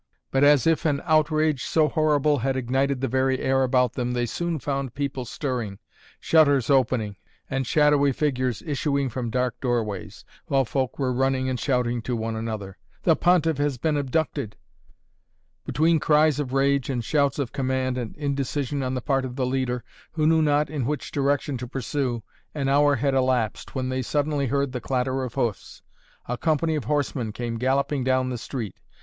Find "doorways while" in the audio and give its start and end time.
9.59-10.65